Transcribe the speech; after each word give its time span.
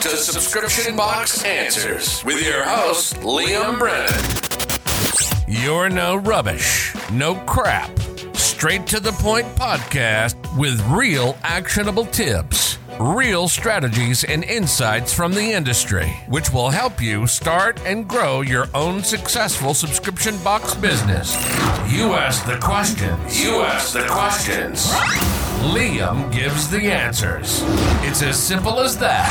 to 0.00 0.16
Subscription 0.16 0.96
Box 0.96 1.44
Answers 1.44 2.24
with 2.24 2.42
your 2.42 2.64
host, 2.64 3.16
Liam 3.16 3.78
Brennan. 3.78 4.08
You're 5.46 5.90
no 5.90 6.16
rubbish, 6.16 6.94
no 7.12 7.34
crap. 7.44 7.90
Straight 8.34 8.86
to 8.86 9.00
the 9.00 9.12
point 9.12 9.46
podcast 9.56 10.36
with 10.56 10.80
real 10.86 11.36
actionable 11.42 12.06
tips, 12.06 12.78
real 12.98 13.46
strategies, 13.46 14.24
and 14.24 14.42
insights 14.44 15.12
from 15.12 15.34
the 15.34 15.52
industry, 15.52 16.08
which 16.28 16.50
will 16.50 16.70
help 16.70 17.02
you 17.02 17.26
start 17.26 17.78
and 17.84 18.08
grow 18.08 18.40
your 18.40 18.68
own 18.72 19.02
successful 19.02 19.74
subscription 19.74 20.34
box 20.42 20.74
business. 20.74 21.34
You 21.92 22.14
ask 22.14 22.46
the 22.46 22.56
questions. 22.56 23.44
You 23.44 23.60
ask 23.60 23.92
the 23.92 24.06
questions. 24.08 24.90
Liam 25.60 26.32
gives 26.32 26.70
the 26.70 26.90
answers. 26.90 27.62
It's 28.02 28.22
as 28.22 28.42
simple 28.42 28.80
as 28.80 28.96
that. 28.96 29.28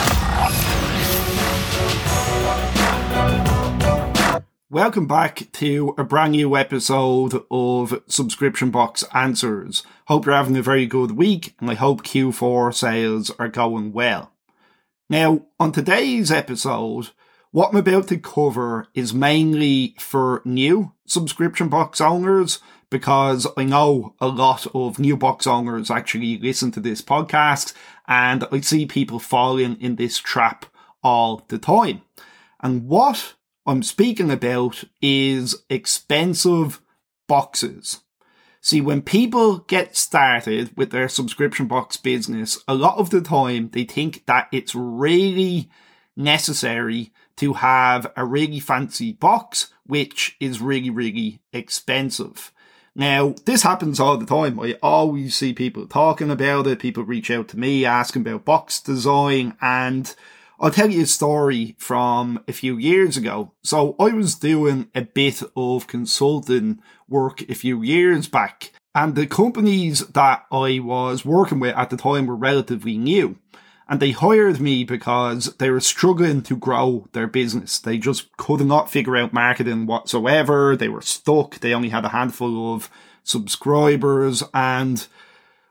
Welcome 4.69 5.07
back 5.07 5.51
to 5.53 5.95
a 5.97 6.03
brand 6.03 6.33
new 6.33 6.55
episode 6.55 7.43
of 7.49 8.03
Subscription 8.07 8.69
Box 8.69 9.03
Answers. 9.11 9.81
Hope 10.05 10.27
you're 10.27 10.35
having 10.35 10.55
a 10.55 10.61
very 10.61 10.85
good 10.85 11.11
week 11.13 11.55
and 11.59 11.71
I 11.71 11.73
hope 11.73 12.03
Q4 12.03 12.75
sales 12.75 13.31
are 13.39 13.47
going 13.47 13.91
well. 13.91 14.31
Now, 15.09 15.47
on 15.59 15.71
today's 15.71 16.31
episode, 16.31 17.09
what 17.49 17.71
I'm 17.71 17.77
about 17.77 18.07
to 18.09 18.19
cover 18.19 18.85
is 18.93 19.15
mainly 19.15 19.95
for 19.97 20.43
new 20.45 20.91
subscription 21.07 21.69
box 21.69 21.99
owners 21.99 22.59
because 22.89 23.47
I 23.57 23.63
know 23.63 24.15
a 24.19 24.27
lot 24.27 24.67
of 24.73 24.99
new 24.99 25.15
box 25.15 25.45
owners 25.45 25.91
actually 25.91 26.37
listen 26.37 26.71
to 26.71 26.79
this 26.79 27.01
podcast 27.01 27.73
and 28.07 28.45
I 28.51 28.61
see 28.61 28.85
people 28.85 29.19
falling 29.19 29.79
in 29.79 29.95
this 29.95 30.17
trap 30.17 30.65
all 31.03 31.45
the 31.47 31.57
time. 31.57 32.01
And 32.61 32.87
what 32.87 33.35
I'm 33.65 33.83
speaking 33.83 34.31
about 34.31 34.83
is 35.01 35.63
expensive 35.69 36.81
boxes. 37.27 37.99
See, 38.61 38.81
when 38.81 39.01
people 39.01 39.59
get 39.59 39.95
started 39.95 40.75
with 40.75 40.91
their 40.91 41.07
subscription 41.07 41.67
box 41.67 41.95
business, 41.95 42.61
a 42.67 42.73
lot 42.73 42.97
of 42.97 43.09
the 43.09 43.21
time 43.21 43.69
they 43.71 43.85
think 43.85 44.25
that 44.25 44.49
it's 44.51 44.75
really 44.75 45.69
necessary 46.17 47.13
to 47.37 47.53
have 47.53 48.11
a 48.17 48.25
really 48.25 48.59
fancy 48.59 49.13
box, 49.13 49.71
which 49.85 50.35
is 50.41 50.59
really, 50.59 50.89
really 50.89 51.39
expensive. 51.53 52.51
Now, 52.95 53.35
this 53.45 53.63
happens 53.63 53.99
all 53.99 54.17
the 54.17 54.25
time. 54.25 54.59
I 54.59 54.77
always 54.81 55.35
see 55.35 55.53
people 55.53 55.87
talking 55.87 56.29
about 56.31 56.67
it. 56.67 56.79
People 56.79 57.03
reach 57.03 57.31
out 57.31 57.47
to 57.49 57.59
me 57.59 57.85
asking 57.85 58.23
about 58.23 58.45
box 58.45 58.81
design 58.81 59.55
and 59.61 60.13
I'll 60.59 60.71
tell 60.71 60.89
you 60.89 61.03
a 61.03 61.07
story 61.07 61.75
from 61.77 62.43
a 62.47 62.53
few 62.53 62.77
years 62.77 63.15
ago. 63.15 63.53
So 63.63 63.95
I 63.99 64.09
was 64.09 64.35
doing 64.35 64.89
a 64.93 65.01
bit 65.03 65.41
of 65.55 65.87
consulting 65.87 66.81
work 67.07 67.41
a 67.49 67.55
few 67.55 67.81
years 67.81 68.27
back 68.27 68.71
and 68.95 69.15
the 69.15 69.27
companies 69.27 69.99
that 70.07 70.45
I 70.51 70.79
was 70.79 71.23
working 71.23 71.59
with 71.59 71.75
at 71.75 71.89
the 71.89 71.97
time 71.97 72.25
were 72.25 72.35
relatively 72.35 72.97
new 72.97 73.37
and 73.89 73.99
they 73.99 74.11
hired 74.11 74.61
me 74.61 74.83
because 74.83 75.55
they 75.55 75.71
were 75.71 75.79
struggling 75.79 76.43
to 76.43 76.55
grow 76.55 77.07
their 77.13 77.25
business. 77.25 77.79
They 77.79 77.97
just 77.97 78.31
could 78.37 78.61
not 78.61 78.91
figure 78.91 79.17
out 79.17 79.33
marketing 79.33 79.87
whatsoever. 79.87 80.77
They 80.77 80.89
were 80.89 81.01
stuck. 81.01 81.59
They 81.59 81.73
only 81.73 81.89
had 81.89 82.05
a 82.05 82.09
handful 82.09 82.75
of 82.75 82.91
subscribers 83.23 84.43
and 84.53 85.07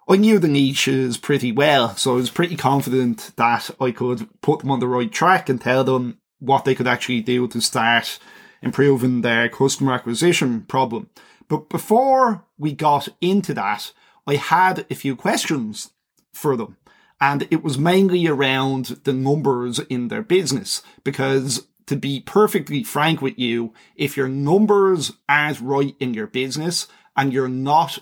I 0.08 0.16
knew 0.16 0.40
the 0.40 0.48
niches 0.48 1.16
pretty 1.16 1.52
well. 1.52 1.94
So 1.94 2.14
I 2.14 2.16
was 2.16 2.30
pretty 2.30 2.56
confident 2.56 3.30
that 3.36 3.70
I 3.80 3.92
could 3.92 4.28
put 4.40 4.60
them 4.60 4.72
on 4.72 4.80
the 4.80 4.88
right 4.88 5.12
track 5.12 5.48
and 5.48 5.60
tell 5.60 5.84
them 5.84 6.18
what 6.40 6.64
they 6.64 6.74
could 6.74 6.88
actually 6.88 7.20
do 7.20 7.46
to 7.46 7.60
start 7.60 8.18
improving 8.62 9.20
their 9.20 9.48
customer 9.48 9.92
acquisition 9.92 10.62
problem. 10.62 11.08
But 11.46 11.68
before 11.68 12.44
we 12.58 12.72
got 12.72 13.08
into 13.20 13.54
that, 13.54 13.92
I 14.26 14.36
had 14.36 14.86
a 14.90 14.96
few 14.96 15.14
questions 15.14 15.92
for 16.32 16.56
them. 16.56 16.78
And 17.20 17.48
it 17.50 17.64
was 17.64 17.78
mainly 17.78 18.26
around 18.26 19.00
the 19.04 19.12
numbers 19.12 19.78
in 19.80 20.08
their 20.08 20.22
business 20.22 20.82
because 21.02 21.66
to 21.86 21.96
be 21.96 22.20
perfectly 22.20 22.82
frank 22.84 23.20
with 23.20 23.38
you, 23.38 23.72
if 23.96 24.16
your 24.16 24.28
numbers 24.28 25.12
aren't 25.28 25.60
right 25.60 25.96
in 25.98 26.14
your 26.14 26.26
business 26.26 26.86
and 27.16 27.32
you're 27.32 27.48
not 27.48 27.98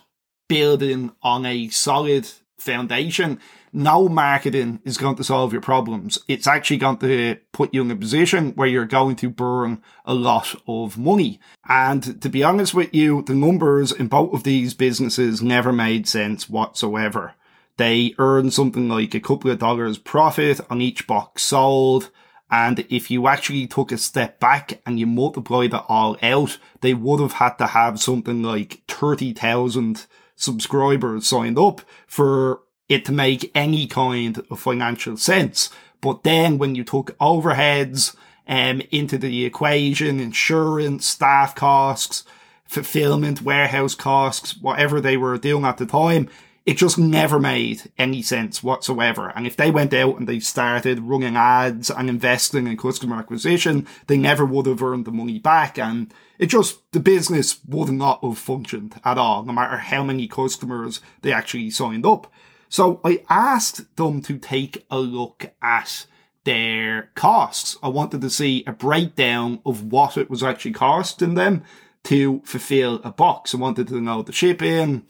building 0.49 1.13
on 1.23 1.47
a 1.47 1.69
solid 1.69 2.29
foundation, 2.59 3.41
no 3.73 4.09
marketing 4.09 4.81
is 4.85 4.97
going 4.97 5.17
to 5.17 5.25
solve 5.25 5.53
your 5.53 5.63
problems. 5.63 6.19
It's 6.29 6.47
actually 6.47 6.79
going 6.79 6.99
to 6.99 7.37
put 7.53 7.73
you 7.75 7.83
in 7.83 7.91
a 7.91 7.97
position 7.97 8.53
where 8.53 8.69
you're 8.69 8.87
going 8.87 9.17
to 9.17 9.31
burn 9.31 9.83
a 10.05 10.15
lot 10.15 10.55
of 10.67 10.99
money. 10.99 11.41
And 11.69 12.21
to 12.23 12.29
be 12.29 12.43
honest 12.43 12.75
with 12.75 12.95
you, 12.95 13.23
the 13.23 13.35
numbers 13.35 13.93
in 13.93 14.09
both 14.09 14.33
of 14.33 14.45
these 14.45 14.75
businesses 14.75 15.43
never 15.43 15.73
made 15.73 16.09
sense 16.09 16.49
whatsoever. 16.49 17.35
They 17.77 18.15
earn 18.19 18.51
something 18.51 18.89
like 18.89 19.15
a 19.15 19.21
couple 19.21 19.51
of 19.51 19.59
dollars 19.59 19.99
profit 19.99 20.61
on 20.71 20.81
each 20.81 21.07
box 21.07 21.43
sold. 21.43 22.11
And 22.51 22.87
if 22.89 23.11
you 23.11 23.27
actually 23.27 23.67
took 23.67 23.93
a 23.93 23.99
step 23.99 24.39
back 24.39 24.81
and 24.87 25.01
you 25.01 25.07
multiplied 25.07 25.75
it 25.75 25.83
all 25.89 26.17
out, 26.23 26.59
they 26.81 26.95
would 26.95 27.21
have 27.21 27.35
had 27.35 27.57
to 27.59 27.67
have 27.67 28.01
something 28.01 28.43
like 28.43 28.83
30,000 28.89 30.07
subscribers 30.37 31.27
signed 31.27 31.59
up 31.59 31.81
for 32.07 32.61
it 32.89 33.05
to 33.07 33.13
make 33.13 33.51
any 33.55 33.87
kind 33.87 34.41
of 34.51 34.61
financial 34.61 35.17
sense. 35.17 35.71
But 36.01 36.23
then 36.23 36.59
when 36.59 36.75
you 36.75 36.85
took 36.85 37.19
overheads 37.19 38.15
um, 38.47 38.81
into 38.91 39.19
the 39.19 39.45
equation, 39.45 40.21
insurance, 40.21 41.07
staff 41.07 41.55
costs, 41.55 42.25
fulfillment, 42.65 43.43
warehouse 43.43 43.95
costs, 43.95 44.57
whatever 44.57 45.01
they 45.01 45.17
were 45.17 45.39
doing 45.39 45.65
at 45.65 45.79
the 45.79 45.87
time, 45.87 46.29
it 46.67 46.77
just 46.77 46.99
never 46.99 47.39
made 47.39 47.93
any 47.97 48.21
sense 48.21 48.61
whatsoever. 48.61 49.33
And 49.37 49.47
if 49.47 49.57
they 49.57 49.71
went 49.71 49.95
out 49.95 50.19
and 50.19 50.29
they 50.29 50.41
started 50.41 50.99
running 50.99 51.37
ads 51.37 51.91
and 51.91 52.11
investing 52.11 52.67
in 52.67 52.77
customer 52.77 53.17
acquisition, 53.17 53.87
they 54.09 54.19
never 54.19 54.45
would 54.45 54.67
have 54.67 54.83
earned 54.83 55.05
the 55.05 55.13
money 55.13 55.39
back. 55.39 55.79
And 55.79 56.13
it 56.41 56.47
just, 56.47 56.81
the 56.91 56.99
business 56.99 57.61
would 57.67 57.91
not 57.91 58.23
have 58.25 58.37
functioned 58.37 59.01
at 59.05 59.17
all, 59.17 59.45
no 59.45 59.53
matter 59.53 59.77
how 59.77 60.03
many 60.03 60.27
customers 60.27 61.01
they 61.23 61.33
actually 61.33 61.71
signed 61.71 62.05
up. 62.05 62.33
So 62.69 63.01
I 63.05 63.23
asked 63.31 63.95
them 63.95 64.21
to 64.23 64.37
take 64.37 64.85
a 64.91 64.99
look 64.99 65.53
at 65.63 66.07
their 66.43 67.11
costs. 67.15 67.77
I 67.81 67.89
wanted 67.89 68.23
to 68.23 68.31
see 68.31 68.65
a 68.67 68.73
breakdown 68.73 69.61
of 69.65 69.85
what 69.85 70.17
it 70.17 70.29
was 70.29 70.43
actually 70.43 70.73
costing 70.73 71.35
them 71.35 71.63
to 72.05 72.43
fulfill 72.45 73.01
a 73.05 73.13
box. 73.13 73.55
I 73.55 73.59
wanted 73.59 73.87
to 73.89 74.01
know 74.01 74.23
the 74.23 74.33
shipping, 74.33 75.07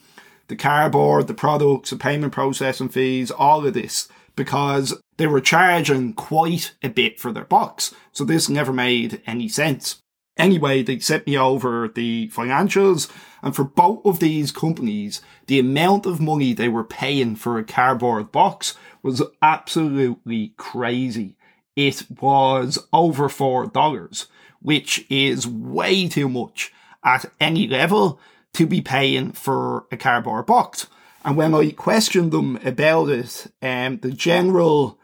the 0.49 0.57
cardboard, 0.57 1.27
the 1.27 1.35
products, 1.35 1.91
the 1.91 1.97
payment 1.97 2.33
processing 2.33 2.89
fees, 2.89 3.31
all 3.31 3.67
of 3.67 3.75
this, 3.75 4.09
because 4.35 4.95
they 5.17 5.27
were 5.27 5.41
charging 5.41 6.13
quite 6.13 6.75
a 6.83 6.89
bit 6.89 7.19
for 7.19 7.33
their 7.33 7.45
box. 7.45 7.95
So 8.13 8.25
this 8.25 8.49
never 8.49 8.73
made 8.73 9.23
any 9.27 9.49
sense. 9.49 10.03
Anyway, 10.37 10.83
they 10.83 10.99
sent 10.99 11.27
me 11.27 11.39
over 11.39 11.89
the 11.89 12.29
financials, 12.29 13.11
and 13.43 13.57
for 13.57 13.65
both 13.65 14.05
of 14.05 14.21
these 14.21 14.53
companies, 14.53 15.23
the 15.47 15.59
amount 15.59 16.05
of 16.05 16.21
money 16.21 16.53
they 16.53 16.69
were 16.69 16.85
paying 16.85 17.37
for 17.37 17.59
a 17.59 17.65
cardboard 17.65 18.31
box 18.33 18.75
was 19.03 19.23
absolutely 19.41 20.53
crazy. 20.59 21.37
It 21.75 22.05
was 22.21 22.79
over 22.93 23.29
$4, 23.29 24.27
which 24.61 25.07
is 25.09 25.47
way 25.47 26.07
too 26.09 26.29
much 26.29 26.71
at 27.03 27.27
any 27.41 27.67
level 27.67 28.21
to 28.57 28.67
be 28.67 28.81
paying 28.81 29.33
for 29.33 29.87
a 29.91 29.97
cardboard 29.97 30.47
box. 30.47 30.87
And 31.25 31.37
when 31.37 31.55
I 31.55 31.71
questioned 31.71 32.33
them 32.33 32.57
about 32.65 33.09
it, 33.09 33.47
um, 33.61 33.99
the 33.99 34.13
general 34.13 34.99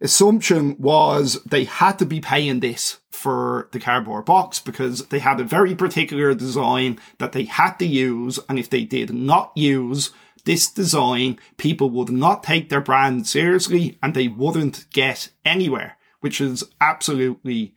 assumption 0.00 0.76
was 0.78 1.42
they 1.44 1.64
had 1.64 1.98
to 1.98 2.06
be 2.06 2.20
paying 2.20 2.60
this 2.60 2.98
for 3.10 3.68
the 3.72 3.80
cardboard 3.80 4.24
box 4.24 4.58
because 4.60 5.06
they 5.08 5.18
had 5.18 5.40
a 5.40 5.44
very 5.44 5.74
particular 5.74 6.34
design 6.34 6.98
that 7.18 7.32
they 7.32 7.44
had 7.44 7.74
to 7.74 7.86
use. 7.86 8.38
And 8.48 8.58
if 8.58 8.68
they 8.68 8.84
did 8.84 9.14
not 9.14 9.52
use 9.56 10.10
this 10.44 10.70
design, 10.70 11.38
people 11.56 11.90
would 11.90 12.10
not 12.10 12.42
take 12.42 12.68
their 12.68 12.80
brand 12.80 13.26
seriously 13.26 13.98
and 14.02 14.14
they 14.14 14.28
wouldn't 14.28 14.86
get 14.92 15.30
anywhere, 15.44 15.96
which 16.20 16.40
is 16.40 16.64
absolutely 16.80 17.74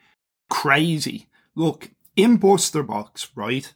crazy. 0.49 1.27
Look, 1.55 1.91
in 2.15 2.39
BusterBox, 2.39 3.29
right? 3.35 3.71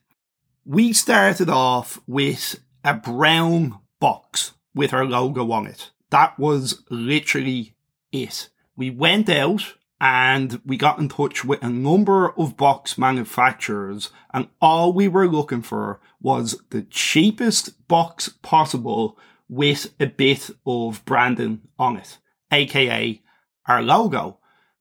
We 0.70 0.94
started 0.94 1.50
off 1.50 2.00
with 2.06 2.60
a 2.84 2.94
brown 2.94 3.80
box 4.00 4.54
with 4.76 4.94
our 4.94 5.04
logo 5.04 5.52
on 5.52 5.66
it. 5.66 5.90
That 6.12 6.38
was 6.38 6.84
literally 6.92 7.74
it. 8.12 8.50
We 8.76 8.92
went 8.92 9.30
out 9.30 9.74
and 10.00 10.62
we 10.64 10.78
got 10.78 11.00
in 11.00 11.10
touch 11.10 11.44
with 11.44 11.64
a 11.64 11.70
number 11.70 12.38
of 12.38 12.56
box 12.56 13.00
manufacturers 13.00 14.12
and 14.32 14.48
all 14.62 14.94
we 14.94 15.08
were 15.08 15.28
looking 15.28 15.64
for 15.64 16.02
was 16.22 16.62
the 16.70 16.84
cheapest 16.84 17.88
box 17.88 18.30
possible 18.44 19.18
with 19.48 19.92
a 20.00 20.06
bit 20.06 20.52
of 20.68 21.04
branding 21.04 21.62
on 21.80 21.98
it, 21.98 22.20
aka 22.52 23.20
our 23.66 23.82
logo. 23.82 24.39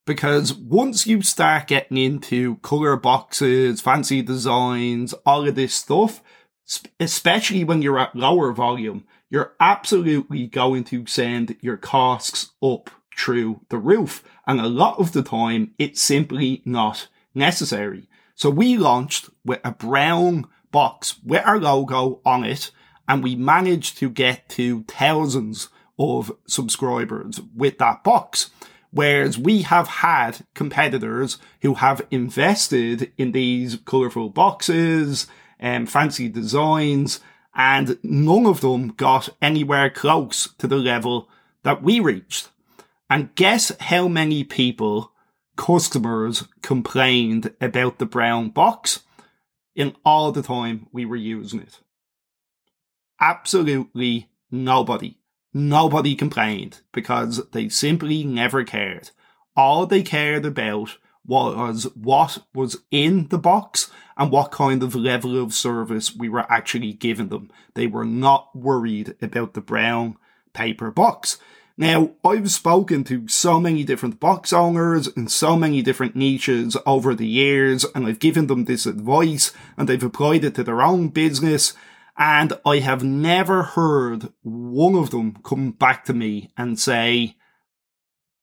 Because 0.09 0.55
once 0.55 1.07
you 1.07 1.21
start 1.21 1.67
getting 1.67 1.99
into 1.99 2.57
color 2.57 2.97
boxes, 2.97 3.83
fancy 3.83 4.23
designs, 4.23 5.13
all 5.27 5.47
of 5.47 5.55
this 5.55 5.75
stuff, 5.75 6.23
especially 6.99 7.63
when 7.63 7.83
you're 7.83 7.99
at 7.99 8.17
lower 8.17 8.55
volume, 8.55 9.05
you're 9.29 9.53
absolutely 9.61 10.47
going 10.47 10.85
to 10.85 11.05
send 11.05 11.57
your 11.61 11.77
costs 11.77 12.53
up 12.63 12.89
through 13.19 13.61
the 13.69 13.77
roof. 13.77 14.25
And 14.47 14.63
a 14.63 14.67
lot 14.67 14.99
of 14.99 15.13
the 15.13 15.23
time, 15.23 15.75
it's 15.79 16.01
simply 16.01 16.63
not 16.65 17.09
necessary. 17.35 18.09
So 18.35 18.49
we 18.49 18.79
launched 18.79 19.29
with 19.45 19.61
a 19.63 19.73
brown 19.73 20.47
box 20.73 21.17
with 21.23 21.45
our 21.45 21.61
logo 21.61 22.23
on 22.25 22.45
it, 22.45 22.71
and 23.07 23.23
we 23.23 23.37
managed 23.37 23.99
to 23.99 24.09
get 24.09 24.49
to 24.51 24.85
thousands 24.85 25.69
of 25.99 26.33
subscribers 26.47 27.43
with 27.55 27.77
that 27.77 28.03
box. 28.03 28.49
Whereas 28.91 29.39
we 29.39 29.63
have 29.63 29.89
had 29.89 30.41
competitors 30.55 31.39
who 31.61 31.75
have 31.75 32.07
invested 32.11 33.13
in 33.19 33.33
these 33.33 33.77
colourful 33.77 34.31
boxes 34.31 35.27
and 35.59 35.83
um, 35.83 35.87
fancy 35.87 36.29
designs, 36.29 37.21
and 37.55 37.99
none 38.03 38.47
of 38.47 38.61
them 38.61 38.89
got 38.89 39.29
anywhere 39.43 39.91
close 39.91 40.55
to 40.59 40.67
the 40.67 40.77
level 40.77 41.29
that 41.65 41.83
we 41.83 42.01
reached. 42.01 42.49
And 43.11 43.35
guess 43.35 43.73
how 43.81 44.09
many 44.09 44.45
people, 44.45 45.13
customers, 45.57 46.45
complained 46.63 47.55
about 47.61 47.99
the 47.99 48.07
brown 48.07 48.51
box 48.51 49.01
in 49.75 49.97
all 50.05 50.31
the 50.31 50.43
time 50.43 50.87
we 50.93 51.05
were 51.05 51.17
using 51.17 51.61
it? 51.61 51.81
Absolutely 53.21 54.31
nobody. 54.51 55.17
Nobody 55.59 56.15
complained 56.15 56.83
because 56.93 57.45
they 57.51 57.69
simply 57.69 58.23
never 58.23 58.63
cared. 58.63 59.11
All 59.57 59.87
they 59.87 60.05
cared 60.05 60.47
about 60.47 60.99
was 61.27 61.89
what 61.97 62.45
was 62.55 62.77
in 62.93 63.27
the 63.27 63.39
box 63.39 63.91
and 64.17 64.31
what 64.31 64.53
kind 64.53 64.85
of 64.85 64.95
level 64.95 65.37
of 65.37 65.53
service 65.53 66.15
we 66.15 66.29
were 66.29 66.47
actually 66.49 66.93
giving 66.93 67.29
them. 67.29 67.51
They 67.75 67.89
were 67.89 68.05
not 68.05 68.55
worried 68.55 69.17
about 69.21 69.55
the 69.55 69.61
brown 69.61 70.17
paper 70.53 70.93
box. 70.93 71.39
Now, 71.77 72.13
I've 72.25 72.53
spoken 72.53 73.03
to 73.05 73.27
so 73.27 73.59
many 73.59 73.83
different 73.83 74.21
box 74.21 74.53
owners 74.53 75.09
in 75.09 75.27
so 75.27 75.57
many 75.57 75.83
different 75.83 76.15
niches 76.15 76.77
over 76.87 77.17
the 77.17 77.27
years, 77.27 77.85
and 77.97 78.07
I've 78.07 78.21
given 78.21 78.47
them 78.47 78.67
this 78.67 78.87
advice, 78.87 79.53
and 79.77 79.89
they've 79.89 80.01
applied 80.05 80.45
it 80.45 80.55
to 80.55 80.63
their 80.63 80.83
own 80.83 81.09
business, 81.09 81.73
and 82.19 82.53
I 82.67 82.81
have 82.81 83.05
never 83.05 83.63
heard 83.63 84.33
one 84.43 84.97
of 84.97 85.11
them 85.11 85.39
come 85.45 85.71
back 85.71 86.05
to 86.07 86.13
me 86.13 86.51
and 86.57 86.79
say, 86.79 87.37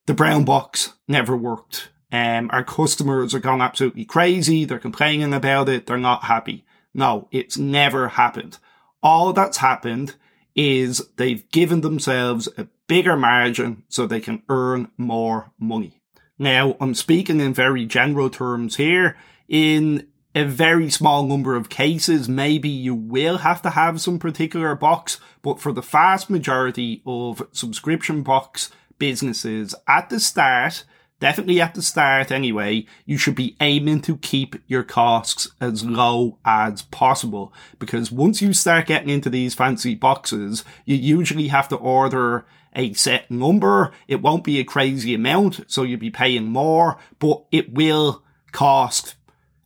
the 0.05 0.13
brown 0.13 0.45
box 0.45 0.93
never 1.07 1.35
worked. 1.35 1.89
Um, 2.11 2.49
our 2.53 2.63
customers 2.63 3.33
are 3.35 3.39
going 3.39 3.61
absolutely 3.61 4.05
crazy. 4.05 4.63
They're 4.63 4.79
complaining 4.79 5.33
about 5.33 5.67
it. 5.67 5.87
They're 5.87 5.97
not 5.97 6.23
happy. 6.23 6.63
No, 6.93 7.27
it's 7.31 7.57
never 7.57 8.09
happened. 8.09 8.57
All 9.03 9.33
that's 9.33 9.57
happened 9.57 10.15
is 10.55 11.09
they've 11.17 11.49
given 11.51 11.81
themselves 11.81 12.47
a 12.57 12.67
bigger 12.87 13.17
margin 13.17 13.83
so 13.89 14.07
they 14.07 14.21
can 14.21 14.43
earn 14.47 14.89
more 14.97 15.51
money. 15.59 16.01
Now, 16.39 16.77
I'm 16.79 16.93
speaking 16.93 17.41
in 17.41 17.53
very 17.53 17.85
general 17.85 18.29
terms 18.29 18.77
here. 18.77 19.17
In 19.49 20.07
a 20.35 20.43
very 20.43 20.89
small 20.89 21.25
number 21.25 21.55
of 21.55 21.69
cases, 21.69 22.27
maybe 22.27 22.67
you 22.67 22.93
will 22.93 23.39
have 23.39 23.61
to 23.61 23.69
have 23.69 24.01
some 24.01 24.19
particular 24.19 24.75
box, 24.75 25.17
but 25.41 25.61
for 25.61 25.71
the 25.71 25.81
vast 25.81 26.29
majority 26.29 27.01
of 27.05 27.47
subscription 27.53 28.21
box 28.21 28.69
businesses 28.99 29.73
at 29.87 30.09
the 30.09 30.19
start, 30.19 30.83
definitely 31.21 31.61
at 31.61 31.73
the 31.73 31.81
start 31.81 32.31
anyway, 32.31 32.85
you 33.05 33.17
should 33.17 33.35
be 33.35 33.55
aiming 33.61 34.01
to 34.01 34.17
keep 34.17 34.57
your 34.67 34.83
costs 34.83 35.49
as 35.61 35.85
low 35.85 36.37
as 36.43 36.81
possible. 36.81 37.53
Because 37.79 38.11
once 38.11 38.41
you 38.41 38.51
start 38.51 38.87
getting 38.87 39.09
into 39.09 39.29
these 39.29 39.55
fancy 39.55 39.95
boxes, 39.95 40.65
you 40.83 40.97
usually 40.97 41.47
have 41.47 41.69
to 41.69 41.77
order 41.77 42.45
a 42.75 42.91
set 42.91 43.31
number. 43.31 43.93
It 44.09 44.21
won't 44.21 44.43
be 44.43 44.59
a 44.59 44.65
crazy 44.65 45.13
amount, 45.13 45.71
so 45.71 45.83
you'll 45.83 45.97
be 45.97 46.11
paying 46.11 46.47
more, 46.47 46.97
but 47.19 47.45
it 47.53 47.73
will 47.73 48.21
cost 48.51 49.15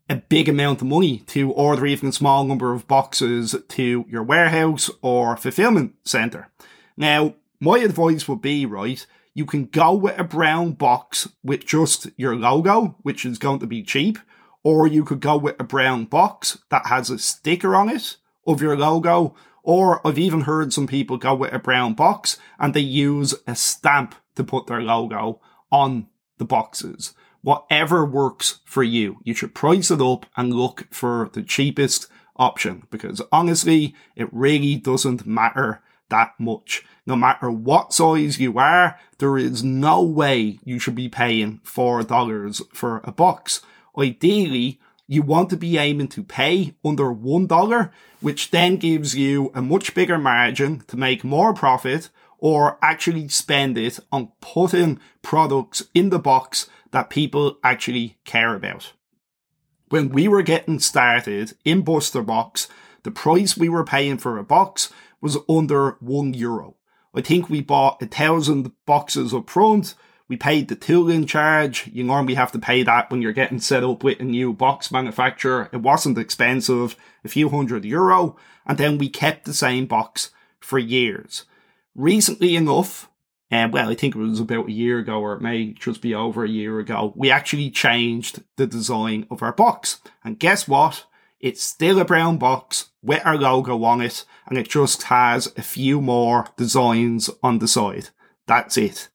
a 0.10 0.16
big 0.16 0.50
amount 0.50 0.82
of 0.82 0.88
money 0.88 1.20
to 1.20 1.52
order 1.52 1.86
even 1.86 2.10
a 2.10 2.14
small 2.14 2.44
number 2.44 2.74
of 2.74 2.88
boxes 2.88 3.56
to 3.68 4.06
your 4.10 4.24
warehouse 4.24 4.90
or 5.04 5.38
fulfillment 5.38 5.94
center. 6.04 6.50
Now, 6.98 7.36
my 7.60 7.78
advice 7.80 8.28
would 8.28 8.42
be, 8.42 8.66
right, 8.66 9.06
you 9.36 9.46
can 9.46 9.66
go 9.66 9.94
with 9.94 10.18
a 10.18 10.24
brown 10.24 10.72
box 10.72 11.30
with 11.44 11.66
just 11.66 12.10
your 12.18 12.36
logo, 12.36 12.98
which 13.04 13.24
is 13.24 13.38
going 13.38 13.60
to 13.60 13.68
be 13.68 13.84
cheap, 13.84 14.18
or 14.64 14.88
you 14.88 15.06
could 15.06 15.20
go 15.20 15.38
with 15.38 15.60
a 15.60 15.64
brown 15.64 16.06
box 16.06 16.58
that 16.70 16.88
has 16.88 17.10
a 17.10 17.20
sticker 17.20 17.76
on 17.76 17.88
it 17.88 18.18
of 18.48 18.62
your 18.62 18.76
logo, 18.76 19.36
or 19.62 20.06
I've 20.06 20.18
even 20.18 20.42
heard 20.42 20.74
some 20.74 20.88
people 20.88 21.18
go 21.18 21.36
with 21.36 21.54
a 21.54 21.60
brown 21.60 21.94
box 21.94 22.38
and 22.58 22.74
they 22.74 22.80
use 22.80 23.36
a 23.46 23.56
stamp 23.56 24.16
to 24.36 24.44
put 24.44 24.66
their 24.66 24.82
logo 24.82 25.40
on 25.72 26.08
the 26.40 26.46
boxes 26.46 27.14
whatever 27.41 28.06
works 28.06 28.59
for 28.65 28.83
you. 28.83 29.18
You 29.24 29.33
should 29.33 29.56
price 29.56 29.91
it 29.91 30.01
up 30.01 30.25
and 30.36 30.53
look 30.53 30.88
for 30.91 31.30
the 31.33 31.44
cheapest 31.44 32.07
option 32.36 32.83
because 32.89 33.21
honestly, 33.31 33.95
it 34.15 34.30
really 34.31 34.75
doesn't 34.75 35.25
matter 35.25 35.81
that 36.09 36.33
much. 36.39 36.86
No 37.06 37.15
matter 37.15 37.50
what 37.50 37.94
size 37.94 38.39
you 38.39 38.57
are, 38.57 39.00
there 39.18 39.38
is 39.38 39.63
no 39.63 40.01
way 40.01 40.59
you 40.63 40.80
should 40.80 40.95
be 40.95 41.09
paying 41.09 41.59
$4 41.65 42.62
for 42.74 43.01
a 43.03 43.12
box. 43.12 43.62
Ideally, 43.97 44.80
you 45.07 45.24
want 45.24 45.50
to 45.50 45.57
be 45.57 45.77
aiming 45.77 46.07
to 46.09 46.24
pay 46.24 46.75
under 46.86 47.13
$1, 47.13 47.91
which 48.21 48.51
then 48.51 48.77
gives 48.77 49.15
you 49.15 49.51
a 49.56 49.62
much 49.62 49.95
bigger 49.95 50.18
margin 50.18 50.83
to 50.88 50.97
make 50.97 51.24
more 51.24 51.53
profit 51.53 52.09
or 52.38 52.77
actually 52.81 53.27
spend 53.27 53.77
it 53.77 54.00
on 54.12 54.31
putting 54.39 55.00
products 55.21 55.83
in 55.94 56.09
the 56.09 56.19
box 56.19 56.69
that 56.91 57.09
people 57.09 57.57
actually 57.63 58.18
care 58.25 58.56
about. 58.56 58.94
When 59.89 60.09
we 60.09 60.27
were 60.27 60.44
getting 60.44 60.80
started 60.80 61.53
in 61.65 61.83
BusterBox, 61.83 62.68
the 63.03 63.12
price 63.12 63.57
we 63.57 63.69
were 63.69 63.83
paying 63.83 64.18
for 64.18 64.38
a 64.38 64.44
box 64.44 64.91
was 65.21 65.38
under 65.47 65.97
one 66.00 66.33
euro. 66.33 66.75
I 67.13 67.21
think 67.21 67.50
we 67.50 67.62
bought 67.62 68.01
a 68.01 68.06
thousand 68.06 68.71
boxes 68.86 69.33
up 69.33 69.50
front. 69.50 69.95
We 70.27 70.38
paid 70.38 70.68
the 70.68 70.75
tooling 70.75 71.25
charge. 71.25 71.89
You 71.91 72.03
normally 72.03 72.36
have 72.36 72.51
to 72.51 72.60
pay 72.60 72.84
that 72.84 73.10
when 73.10 73.22
you're 73.22 73.31
getting 73.34 73.60
set 73.60 73.84
up 73.84 74.03
with 74.03 74.19
a 74.19 74.24
new 74.24 74.53
box 74.53 74.91
manufacturer. 74.91 75.69
It 75.74 75.77
wasn't 75.77 76.19
expensive, 76.19 76.96
a 77.24 77.27
few 77.27 77.50
hundred 77.50 77.84
euro. 77.84 78.38
And 78.67 78.77
then 78.77 79.00
we 79.00 79.10
kept 79.10 79.46
the 79.46 79.53
same 79.55 79.88
box 79.88 80.29
for 80.60 80.77
years. 80.77 81.46
Recently 81.96 82.55
enough, 82.55 83.09
and 83.51 83.74
well, 83.74 83.89
I 83.89 83.96
think 83.96 84.15
it 84.15 84.20
was 84.20 84.39
about 84.39 84.70
a 84.70 84.72
year 84.72 85.00
ago, 85.00 85.20
or 85.20 85.34
it 85.34 85.41
may 85.41 85.74
just 85.74 86.01
be 86.01 86.13
over 86.13 86.44
a 86.44 86.50
year 86.50 86.79
ago, 86.79 87.13
we 87.15 87.32
actually 87.32 87.72
changed 87.72 88.44
the 88.58 88.68
design 88.68 89.25
of 89.32 89.41
our 89.41 89.53
box. 89.53 90.00
And 90.24 90.38
guess 90.38 90.68
what? 90.68 91.06
It's 91.39 91.63
still 91.63 92.00
a 92.00 92.06
brown 92.06 92.38
box 92.38 92.89
with 93.01 93.25
our 93.25 93.38
logo 93.38 93.84
on 93.84 94.01
it, 94.01 94.25
and 94.46 94.58
it 94.58 94.70
just 94.70 95.03
has 95.03 95.51
a 95.58 95.62
few 95.62 96.01
more 96.01 96.48
designs 96.58 97.29
on 97.41 97.60
the 97.60 97.68
side. 97.68 98.10
That's 98.46 98.77
it. 98.77 99.10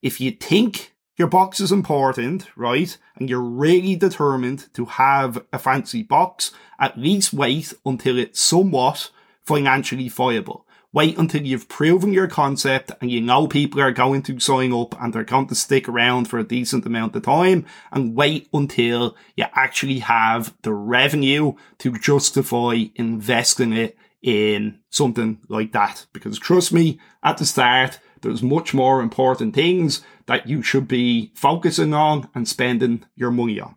If 0.00 0.20
you 0.20 0.30
think 0.30 0.94
your 1.18 1.28
box 1.28 1.60
is 1.60 1.72
important, 1.72 2.48
right, 2.56 2.96
and 3.16 3.28
you're 3.28 3.40
really 3.40 3.96
determined 3.96 4.72
to 4.74 4.86
have 4.86 5.44
a 5.52 5.58
fancy 5.58 6.02
box, 6.02 6.52
at 6.78 6.98
least 6.98 7.34
wait 7.34 7.74
until 7.84 8.18
it's 8.18 8.40
somewhat 8.40 9.10
financially 9.44 10.08
viable. 10.08 10.66
Wait 10.94 11.16
until 11.16 11.42
you've 11.42 11.68
proven 11.68 12.12
your 12.12 12.26
concept 12.26 12.92
and 13.00 13.10
you 13.10 13.18
know 13.18 13.46
people 13.46 13.80
are 13.80 13.92
going 13.92 14.22
to 14.22 14.38
sign 14.38 14.74
up 14.74 14.94
and 15.00 15.14
they're 15.14 15.24
going 15.24 15.46
to 15.46 15.54
stick 15.54 15.88
around 15.88 16.26
for 16.26 16.38
a 16.38 16.44
decent 16.44 16.84
amount 16.84 17.16
of 17.16 17.22
time 17.22 17.64
and 17.90 18.14
wait 18.14 18.46
until 18.52 19.16
you 19.34 19.44
actually 19.54 20.00
have 20.00 20.54
the 20.62 20.74
revenue 20.74 21.54
to 21.78 21.92
justify 21.92 22.84
investing 22.96 23.72
it 23.72 23.96
in 24.20 24.78
something 24.90 25.38
like 25.48 25.72
that. 25.72 26.04
Because 26.12 26.38
trust 26.38 26.74
me, 26.74 27.00
at 27.22 27.38
the 27.38 27.46
start, 27.46 27.98
there's 28.20 28.42
much 28.42 28.74
more 28.74 29.00
important 29.00 29.54
things 29.54 30.02
that 30.26 30.46
you 30.46 30.62
should 30.62 30.88
be 30.88 31.32
focusing 31.34 31.94
on 31.94 32.28
and 32.34 32.46
spending 32.46 33.04
your 33.16 33.30
money 33.30 33.58
on. 33.58 33.76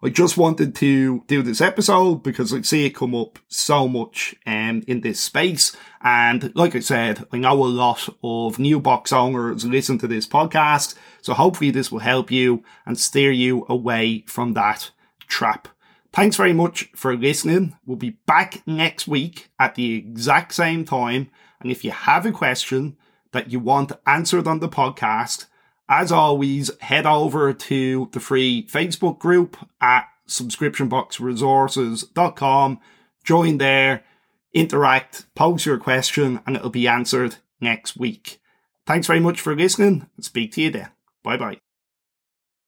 I 0.00 0.10
just 0.10 0.36
wanted 0.36 0.76
to 0.76 1.24
do 1.26 1.42
this 1.42 1.60
episode 1.60 2.22
because 2.22 2.54
I 2.54 2.60
see 2.60 2.86
it 2.86 2.94
come 2.94 3.16
up 3.16 3.40
so 3.48 3.88
much 3.88 4.36
um, 4.46 4.84
in 4.86 5.00
this 5.00 5.18
space. 5.18 5.76
And 6.00 6.54
like 6.54 6.76
I 6.76 6.78
said, 6.78 7.26
I 7.32 7.38
know 7.38 7.64
a 7.64 7.66
lot 7.66 8.08
of 8.22 8.60
new 8.60 8.78
box 8.78 9.12
owners 9.12 9.64
listen 9.64 9.98
to 9.98 10.06
this 10.06 10.24
podcast. 10.24 10.94
So 11.20 11.34
hopefully 11.34 11.72
this 11.72 11.90
will 11.90 11.98
help 11.98 12.30
you 12.30 12.62
and 12.86 12.96
steer 12.96 13.32
you 13.32 13.66
away 13.68 14.22
from 14.28 14.54
that 14.54 14.92
trap. 15.26 15.66
Thanks 16.12 16.36
very 16.36 16.52
much 16.52 16.90
for 16.94 17.16
listening. 17.16 17.76
We'll 17.84 17.96
be 17.96 18.18
back 18.24 18.62
next 18.68 19.08
week 19.08 19.50
at 19.58 19.74
the 19.74 19.96
exact 19.96 20.54
same 20.54 20.84
time. 20.84 21.28
And 21.60 21.72
if 21.72 21.84
you 21.84 21.90
have 21.90 22.24
a 22.24 22.30
question 22.30 22.96
that 23.32 23.50
you 23.50 23.58
want 23.58 23.90
answered 24.06 24.46
on 24.46 24.60
the 24.60 24.68
podcast, 24.68 25.46
As 25.88 26.12
always, 26.12 26.70
head 26.80 27.06
over 27.06 27.54
to 27.54 28.10
the 28.12 28.20
free 28.20 28.66
Facebook 28.66 29.18
group 29.18 29.56
at 29.80 30.06
subscriptionboxresources.com. 30.28 32.80
Join 33.24 33.58
there, 33.58 34.04
interact, 34.52 35.26
pose 35.34 35.66
your 35.66 35.78
question, 35.78 36.40
and 36.46 36.54
it'll 36.56 36.70
be 36.70 36.88
answered 36.88 37.36
next 37.60 37.96
week. 37.96 38.40
Thanks 38.86 39.06
very 39.06 39.20
much 39.20 39.40
for 39.40 39.54
listening 39.54 40.08
and 40.16 40.24
speak 40.24 40.50
to 40.52 40.62
you 40.62 40.70
then. 40.70 40.88
Bye 41.22 41.36
bye. 41.36 41.58